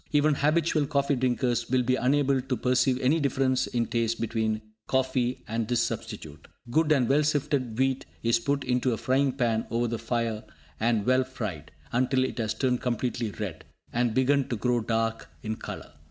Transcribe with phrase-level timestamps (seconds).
[0.11, 5.43] Even habitual coffee drinkers will be unable to perceive any difference in taste between coffee
[5.47, 6.47] and this substitute.
[6.71, 10.43] Good and well sifted wheat is put into a frying pan over the fire
[10.79, 15.55] and well fried, until it has turned completely red, and begun to grow dark in
[15.57, 15.91] colour.